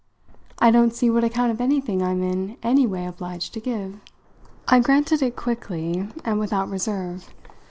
[0.57, 3.99] I don't see what account of anything I'm in any way obliged to give."
[4.67, 7.29] I granted it quickly and without reserve.